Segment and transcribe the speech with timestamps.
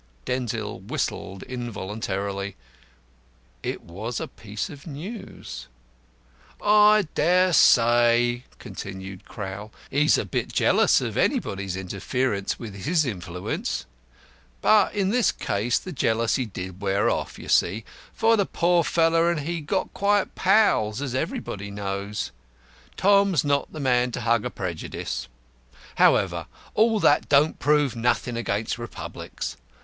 [0.25, 2.55] '"Denzil whistled involuntarily.
[3.61, 5.67] It was a piece of news.
[6.59, 13.85] "I dare say," continued Crowl, "he's a bit jealous of anybody's interference with his influence.
[14.59, 19.27] But in this case the jealousy did wear off, you see, for the poor fellow
[19.27, 22.31] and he got quite pals, as everybody knows.
[22.97, 25.27] Tom's not the man to hug a prejudice.
[25.97, 29.57] However, all that don't prove nothing against Republics.